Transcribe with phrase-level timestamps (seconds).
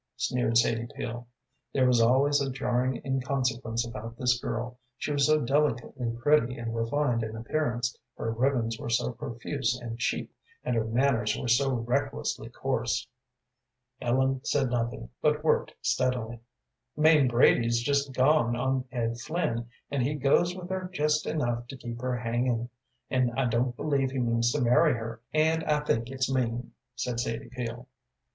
[0.17, 1.27] sneered Sadie Peel.
[1.73, 6.75] There was always a jarring inconsequence about this girl, she was so delicately pretty and
[6.75, 10.33] refined in appearance, her ribbons were so profuse and cheap,
[10.63, 13.05] and her manners were so recklessly coarse.
[14.01, 16.39] Ellen said nothing, but worked steadily.
[16.97, 21.77] "Mame Brady's just gone on Ed Flynn, and he goes with her just enough to
[21.77, 22.71] keep her hangin',
[23.11, 27.19] and I don't believe he means to marry her, and I think it's mean," said
[27.19, 27.87] Sadie Peel.